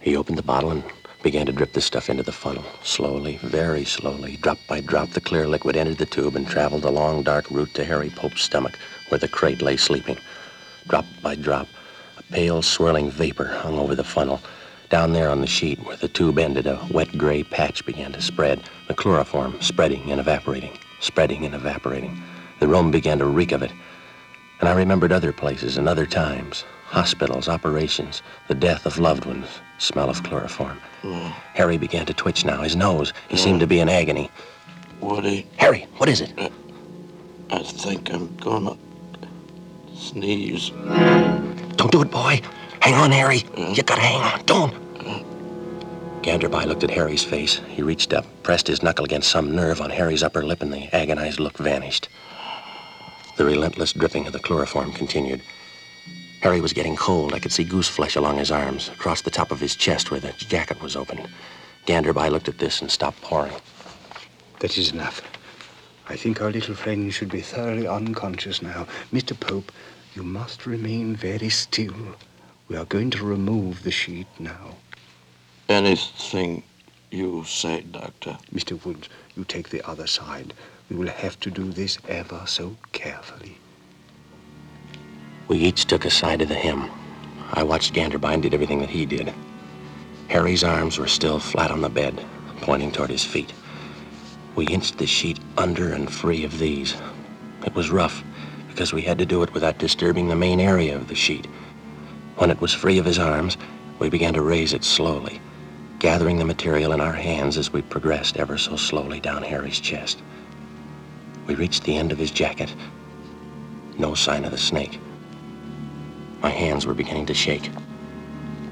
[0.00, 0.84] He opened the bottle and
[1.22, 2.64] began to drip the stuff into the funnel.
[2.82, 6.90] Slowly, very slowly, drop by drop, the clear liquid entered the tube and traveled a
[6.90, 10.18] long, dark route to Harry Pope's stomach, where the krait lay sleeping.
[10.86, 11.66] Drop by drop,
[12.18, 14.40] a pale, swirling vapor hung over the funnel.
[14.90, 18.20] Down there on the sheet, where the tube ended, a wet gray patch began to
[18.20, 22.22] spread, the chloroform spreading and evaporating, spreading and evaporating.
[22.60, 23.72] The room began to reek of it.
[24.60, 29.48] And I remembered other places and other times hospitals, operations, the death of loved ones,
[29.78, 30.78] smell of chloroform.
[31.02, 31.26] Hmm.
[31.54, 33.12] Harry began to twitch now, his nose.
[33.28, 34.30] He seemed to be in agony.
[35.00, 36.32] Woody, Harry, what is it?
[36.38, 36.48] Uh,
[37.50, 38.76] I think I'm gonna
[39.94, 40.70] sneeze.
[40.70, 42.40] Don't do it, boy.
[42.80, 43.38] Hang on, Harry.
[43.56, 43.72] Uh-huh.
[43.74, 44.44] You gotta hang on.
[44.46, 44.74] Don't.
[45.00, 45.24] Uh-huh.
[46.22, 47.60] Ganderbai looked at Harry's face.
[47.68, 50.94] He reached up, pressed his knuckle against some nerve on Harry's upper lip, and the
[50.94, 52.08] agonized look vanished.
[53.36, 55.42] The relentless dripping of the chloroform continued.
[56.42, 57.34] Harry was getting cold.
[57.34, 60.20] I could see goose flesh along his arms, across the top of his chest where
[60.20, 61.26] the jacket was open.
[61.86, 63.54] Ganderbai looked at this and stopped pouring.
[64.60, 65.20] That is enough.
[66.08, 68.86] I think our little friend should be thoroughly unconscious now.
[69.12, 69.38] Mr.
[69.38, 69.72] Pope,
[70.14, 71.96] you must remain very still.
[72.68, 74.76] We are going to remove the sheet now.
[75.68, 76.62] Anything
[77.10, 78.38] you say, Doctor.
[78.54, 78.82] Mr.
[78.84, 80.54] Woods, you take the other side.
[80.90, 83.58] We will have to do this ever so carefully.
[85.48, 86.90] We each took a side of the hymn.
[87.52, 89.32] I watched Ganderbai and did everything that he did.
[90.28, 92.22] Harry's arms were still flat on the bed,
[92.60, 93.52] pointing toward his feet.
[94.56, 96.94] We inched the sheet under and free of these.
[97.64, 98.22] It was rough,
[98.68, 101.46] because we had to do it without disturbing the main area of the sheet.
[102.36, 103.56] When it was free of his arms,
[103.98, 105.40] we began to raise it slowly,
[105.98, 110.20] gathering the material in our hands as we progressed ever so slowly down Harry's chest.
[111.46, 112.74] We reached the end of his jacket.
[113.98, 114.98] No sign of the snake.
[116.40, 117.70] My hands were beginning to shake.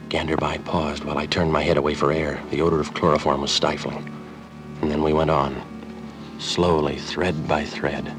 [0.09, 2.43] Ganderbai paused while I turned my head away for air.
[2.51, 4.09] The odor of chloroform was stifling.
[4.81, 5.63] And then we went on,
[6.39, 8.15] slowly, thread by thread,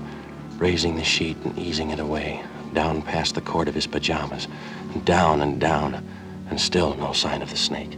[0.58, 4.48] raising the sheet and easing it away, down past the cord of his pajamas,
[4.94, 6.04] and down and down,
[6.50, 7.98] and still no sign of the snake.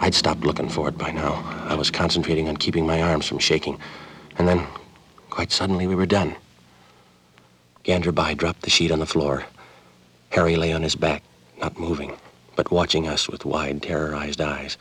[0.00, 1.44] I'd stopped looking for it by now.
[1.68, 3.78] I was concentrating on keeping my arms from shaking.
[4.38, 4.66] And then,
[5.30, 6.36] quite suddenly, we were done.
[7.84, 9.44] Ganderbai dropped the sheet on the floor.
[10.30, 11.22] Harry lay on his back,
[11.60, 12.16] not moving,
[12.56, 14.76] but watching us with wide, terrorized eyes.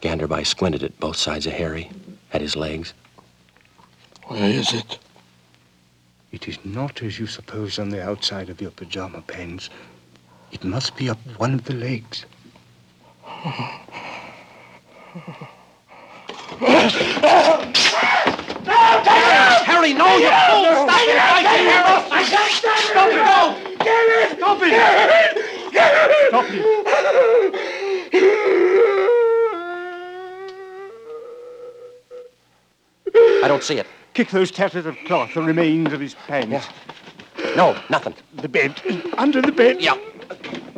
[0.00, 1.90] Ganderbai squinted at both sides of Harry,
[2.32, 2.94] at his legs.
[4.26, 4.98] Where is it?
[6.30, 9.68] It is not as you suppose on the outside of your pajama pants.
[10.50, 12.24] It must be up one of the legs.
[18.64, 20.64] Harry, no, you fool!
[20.86, 21.16] Stop it!
[21.18, 22.52] I can't,
[22.90, 23.22] Stop it!
[23.24, 23.86] Go!
[24.36, 24.72] Stop it!
[26.28, 26.82] Stop it!
[33.44, 33.86] I don't see it.
[34.14, 36.66] Kick those tatters of cloth, the remains of his pants.
[37.56, 38.14] No, nothing.
[38.34, 38.80] The bed.
[39.18, 39.80] Under the bed.
[39.80, 39.96] Yeah.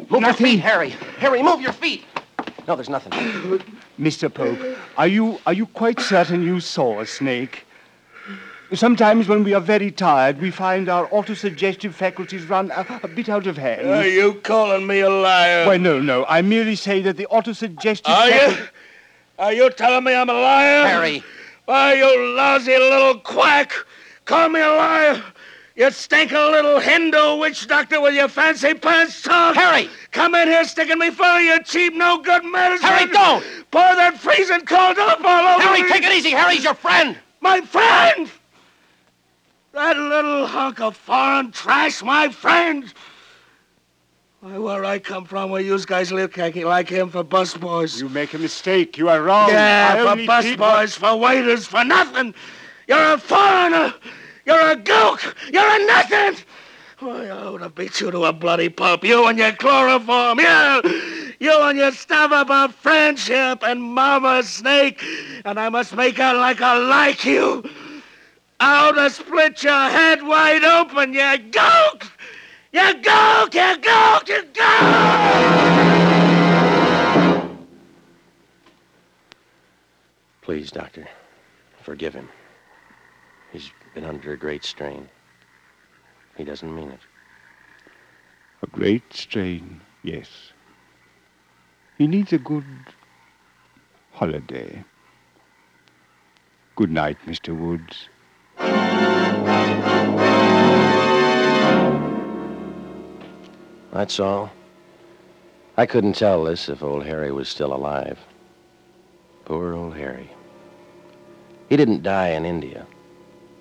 [0.08, 0.90] Move your feet, Harry.
[1.18, 2.04] Harry, move your feet.
[2.66, 3.12] No, there's nothing.
[4.00, 4.32] Mr.
[4.32, 4.58] Pope,
[4.96, 7.66] are you are you quite certain you saw a snake?
[8.74, 13.28] Sometimes when we are very tired, we find our autosuggestive faculties run a, a bit
[13.28, 13.86] out of hand.
[13.88, 15.66] Are you calling me a liar?
[15.66, 16.24] Why, no, no.
[16.28, 18.60] I merely say that the autosuggestive Are faculty...
[18.60, 18.68] you?
[19.38, 20.86] Are you telling me I'm a liar?
[20.86, 21.22] Harry.
[21.66, 23.72] Why, you lousy little quack!
[24.24, 25.22] Call me a liar!
[25.76, 29.54] You stinking little Hindu witch doctor with your fancy pants talk!
[29.54, 29.88] Harry!
[30.10, 32.88] Come in here sticking me full of your cheap, no good medicine!
[32.88, 33.44] Harry, don't!
[33.70, 35.88] Pour that freezing cold up all over Harry, me!
[35.88, 36.30] take it easy.
[36.30, 37.16] Harry's your friend.
[37.40, 38.30] My friend!
[39.74, 42.94] That little hunk of foreign trash, my friend!
[44.38, 48.00] Why, where I come from, where you guys live, khaki like him for busboys.
[48.00, 48.96] You make a mistake.
[48.96, 49.50] You are wrong.
[49.50, 52.34] I Yeah, for only treat- busboys, for waiters, for nothing.
[52.86, 53.92] You're a foreigner.
[54.46, 55.34] You're a gook.
[55.52, 56.44] You're a nothing.
[57.00, 59.02] Why, I ought to beat you to a bloody pulp.
[59.02, 60.38] You and your chloroform.
[60.38, 60.82] Yeah.
[61.40, 65.02] You and your stuff about friendship and Mama Snake.
[65.44, 67.64] And I must make out like I like you.
[68.66, 72.10] I ought to split your head wide open, you gook.
[72.72, 75.98] You gook, you gook, you gook.
[80.40, 81.06] Please, Doctor,
[81.82, 82.30] forgive him.
[83.52, 85.10] He's been under a great strain.
[86.38, 87.00] He doesn't mean it.
[88.62, 90.54] A great strain, yes.
[91.98, 92.64] He needs a good
[94.12, 94.82] holiday.
[96.76, 97.54] Good night, Mr.
[97.54, 98.08] Woods.
[103.92, 104.50] That's all.
[105.76, 108.18] I couldn't tell this if old Harry was still alive.
[109.44, 110.30] Poor old Harry.
[111.68, 112.86] He didn't die in India.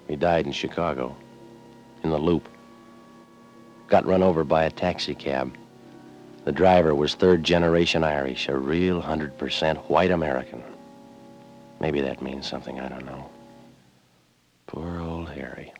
[0.08, 1.16] He died in Chicago,
[2.04, 2.50] in the loop.
[3.88, 5.56] Got run over by a taxi cab.
[6.46, 10.62] The driver was third generation Irish, a real 100% white American.
[11.80, 13.30] Maybe that means something, I don't know.
[14.74, 15.72] Poor old Harry.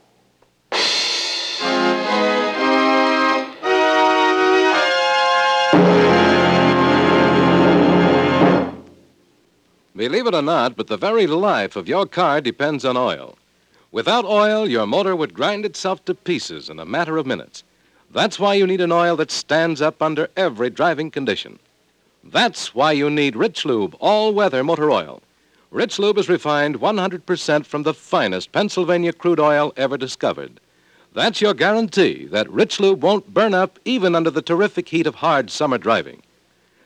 [9.96, 13.36] Believe it or not, but the very life of your car depends on oil.
[13.92, 17.64] Without oil, your motor would grind itself to pieces in a matter of minutes.
[18.12, 21.58] That's why you need an oil that stands up under every driving condition.
[22.24, 25.24] That's why you need Richlube all weather motor oil.
[25.74, 30.60] Richlube is refined 100% from the finest Pennsylvania crude oil ever discovered.
[31.16, 35.50] That's your guarantee that Richlube won't burn up even under the terrific heat of hard
[35.50, 36.22] summer driving.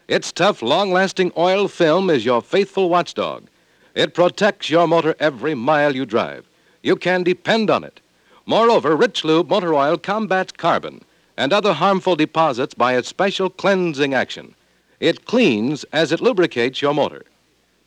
[0.07, 3.47] Its tough, long lasting oil film is your faithful watchdog.
[3.93, 6.47] It protects your motor every mile you drive.
[6.81, 7.99] You can depend on it.
[8.45, 11.01] Moreover, Richlube motor oil combats carbon
[11.35, 14.55] and other harmful deposits by its special cleansing action.
[15.01, 17.25] It cleans as it lubricates your motor.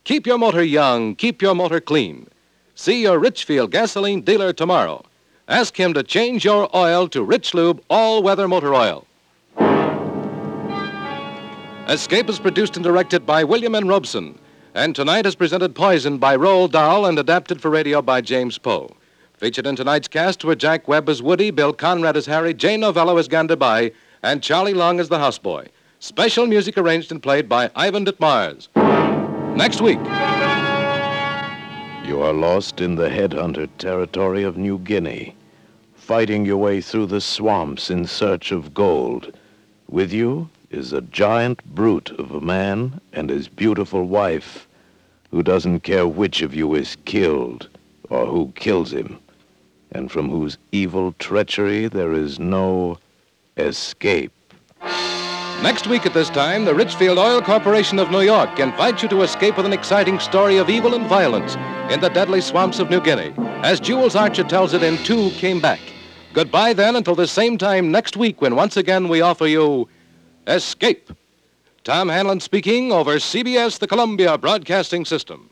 [0.03, 2.27] Keep your motor young, keep your motor clean.
[2.73, 5.03] See your Richfield gasoline dealer tomorrow.
[5.47, 9.05] Ask him to change your oil to Richlube all weather motor oil.
[11.87, 13.87] Escape is produced and directed by William N.
[13.87, 14.39] Robson,
[14.73, 18.89] and tonight is presented Poison by Roald Dahl and adapted for radio by James Poe.
[19.33, 23.17] Featured in tonight's cast were Jack Webb as Woody, Bill Conrad as Harry, Jay Novello
[23.17, 23.93] as Ganderbai,
[24.23, 25.67] and Charlie Long as the houseboy.
[25.99, 28.67] Special music arranged and played by Ivan Ditmars.
[29.55, 29.99] Next week.
[32.07, 35.35] You are lost in the headhunter territory of New Guinea,
[35.93, 39.37] fighting your way through the swamps in search of gold.
[39.89, 44.67] With you is a giant brute of a man and his beautiful wife,
[45.31, 47.67] who doesn't care which of you is killed
[48.09, 49.19] or who kills him,
[49.91, 52.97] and from whose evil treachery there is no
[53.57, 54.31] escape.
[55.61, 59.21] Next week at this time, the Richfield Oil Corporation of New York invites you to
[59.21, 61.55] escape with an exciting story of evil and violence
[61.93, 63.31] in the deadly swamps of New Guinea,
[63.61, 65.79] as Jules Archer tells it in Two Came Back.
[66.33, 69.87] Goodbye then until the same time next week when once again we offer you
[70.47, 71.11] Escape.
[71.83, 75.51] Tom Hanlon speaking over CBS, the Columbia Broadcasting System.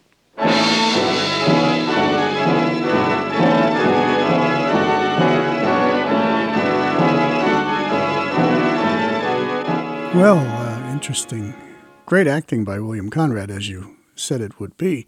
[10.16, 11.53] Well, uh, interesting.
[12.07, 15.05] Great acting by William Conrad, as you said it would be.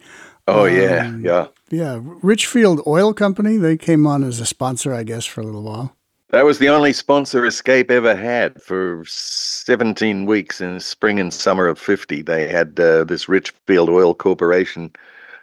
[0.47, 1.47] Oh yeah, Um, yeah.
[1.71, 5.63] Yeah, Richfield Oil Company, they came on as a sponsor, I guess, for a little
[5.63, 5.95] while.
[6.29, 11.67] That was the only sponsor Escape ever had for 17 weeks in spring and summer
[11.67, 12.21] of 50.
[12.21, 14.91] They had uh, this Richfield Oil Corporation.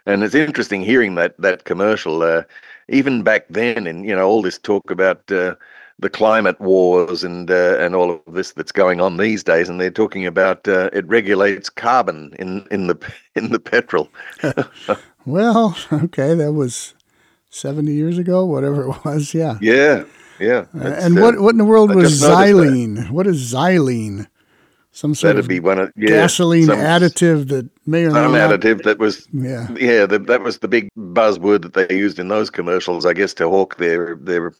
[0.05, 2.23] And it's interesting hearing that that commercial.
[2.23, 2.43] Uh,
[2.87, 5.55] even back then, and you know, all this talk about uh,
[5.99, 9.79] the climate wars and uh, and all of this that's going on these days, and
[9.79, 12.97] they're talking about uh, it regulates carbon in in the
[13.35, 14.09] in the petrol.
[15.25, 16.95] Well, okay, that was
[17.51, 19.57] 70 years ago, whatever it was, yeah.
[19.61, 20.05] yeah,
[20.39, 20.65] yeah.
[20.73, 23.11] Uh, and uh, what what in the world I was xylene?
[23.11, 24.27] What is xylene?
[24.99, 28.33] Some sort That'd of be one of yeah, gasoline some- additive that may or some
[28.33, 28.49] not.
[28.59, 29.69] additive that was Yeah.
[29.79, 33.33] yeah the, that was the big buzzword that they used in those commercials i guess
[33.35, 34.51] to hawk their their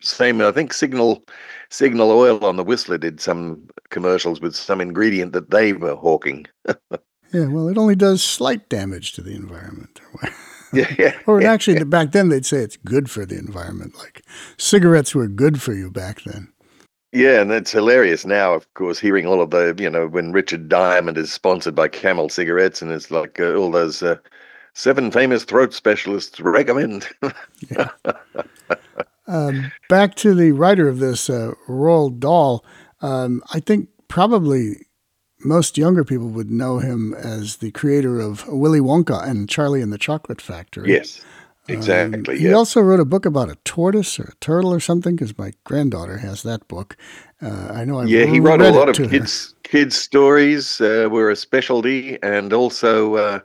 [0.00, 1.24] same i think signal
[1.70, 6.46] signal oil on the whistler did some commercials with some ingredient that they were hawking
[7.34, 10.00] Yeah, well, it only does slight damage to the environment.
[10.72, 13.92] yeah yeah Or actually, back then they'd say it's good for the environment.
[13.98, 14.22] Like
[14.56, 16.52] cigarettes were good for you back then.
[17.18, 20.68] Yeah and it's hilarious now of course hearing all of the you know when richard
[20.68, 24.16] diamond is sponsored by camel cigarettes and it's like uh, all those uh,
[24.74, 27.08] seven famous throat specialists recommend
[29.28, 32.64] Um, back to the writer of this, uh, Roald Dahl.
[33.02, 34.86] Um, I think probably
[35.44, 39.92] most younger people would know him as the creator of Willy Wonka and Charlie and
[39.92, 40.90] the Chocolate Factory.
[40.90, 41.22] yes
[41.68, 44.80] exactly Um, He yeah also wrote a book about a tortoise or a turtle or
[44.80, 46.96] something because my granddaughter has that book.
[47.40, 49.08] Uh, I know I've yeah, he wrote a lot of to her.
[49.08, 53.40] kids kids stories uh, were a specialty, and also uh,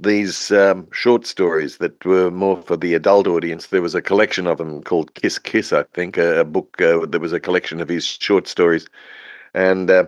[0.00, 3.66] these um, short stories that were more for the adult audience.
[3.66, 7.06] There was a collection of them called Kiss Kiss, I think, a, a book uh,
[7.06, 8.86] that was a collection of his short stories,
[9.54, 9.90] and.
[9.90, 10.06] Uh,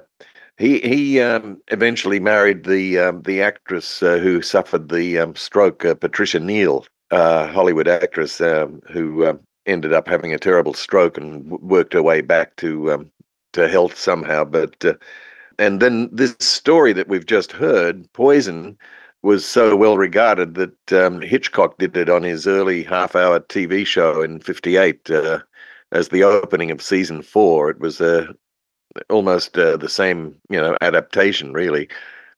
[0.58, 5.86] he he um, eventually married the um, the actress uh, who suffered the um, stroke,
[5.86, 11.16] uh, Patricia Neal, uh, Hollywood actress um, who um ended up having a terrible stroke
[11.16, 13.10] and w- worked her way back to um,
[13.52, 14.44] to health somehow.
[14.44, 14.94] But uh,
[15.58, 18.78] and then this story that we've just heard, Poison,
[19.22, 24.22] was so well regarded that um, Hitchcock did it on his early half-hour TV show
[24.22, 25.40] in '58 uh,
[25.92, 27.70] as the opening of season four.
[27.70, 28.32] It was uh,
[29.10, 31.88] almost uh, the same, you know, adaptation, really.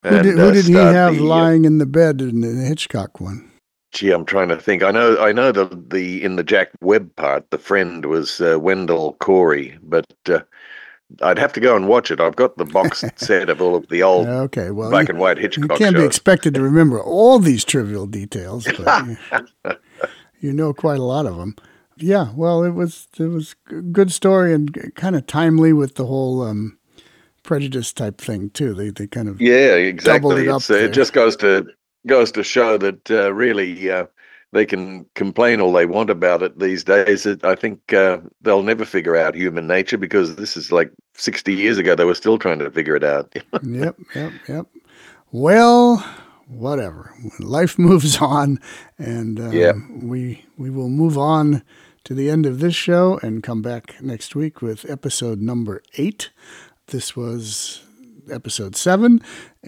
[0.02, 2.40] Who did, And, who uh, did he have the, uh, lying in the bed in
[2.40, 3.51] the Hitchcock one?
[3.92, 4.82] Gee, I'm trying to think.
[4.82, 8.58] I know, I know the the in the Jack Webb part, the friend was uh,
[8.58, 10.40] Wendell Corey, but uh,
[11.20, 12.20] I'd have to go and watch it.
[12.20, 15.20] I've got the box set of all of the old Okay, well, black you, and
[15.20, 15.70] white Hitchcock.
[15.70, 19.06] you can't be expected to remember all these trivial details, but
[19.64, 19.76] you,
[20.40, 21.54] you know quite a lot of them.
[21.98, 26.06] Yeah, well, it was it was a good story and kind of timely with the
[26.06, 26.78] whole um,
[27.42, 28.72] prejudice type thing too.
[28.74, 30.46] They they kind of yeah, exactly.
[30.46, 31.66] it uh, it just goes to
[32.06, 34.06] goes to show that uh, really uh,
[34.52, 37.26] they can complain all they want about it these days.
[37.26, 41.54] It, I think uh, they'll never figure out human nature because this is like 60
[41.54, 41.94] years ago.
[41.94, 43.32] They were still trying to figure it out.
[43.62, 44.66] yep, yep, yep.
[45.30, 46.04] Well,
[46.48, 47.14] whatever.
[47.38, 48.58] Life moves on,
[48.98, 49.72] and um, Yeah.
[50.02, 51.62] we we will move on
[52.04, 56.30] to the end of this show and come back next week with episode number eight.
[56.88, 57.82] This was
[58.30, 59.20] episode seven,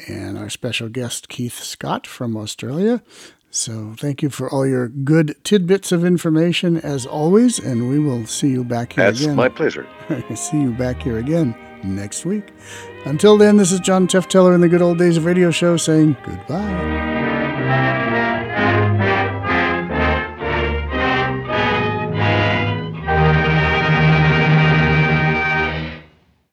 [0.08, 3.02] and our special guest Keith Scott from Australia.
[3.50, 8.26] So thank you for all your good tidbits of information as always, and we will
[8.26, 9.36] see you back here That's again.
[9.36, 9.86] my pleasure.
[10.34, 12.52] See you back here again next week.
[13.04, 16.16] Until then, this is John Tefteller in the good old days of radio show saying
[16.24, 18.13] goodbye.